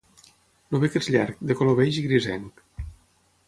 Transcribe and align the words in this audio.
El 0.77 0.81
bec 0.83 0.97
és 1.01 1.11
llarg, 1.17 1.45
de 1.51 1.59
color 1.61 1.79
beix 1.83 2.03
grisenc. 2.09 2.67